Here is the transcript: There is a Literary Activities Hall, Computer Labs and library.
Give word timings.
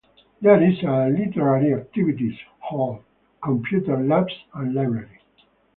There 0.41 0.59
is 0.67 0.81
a 0.81 1.09
Literary 1.15 1.75
Activities 1.75 2.33
Hall, 2.57 3.03
Computer 3.43 4.01
Labs 4.03 4.33
and 4.51 4.73
library. 4.73 5.19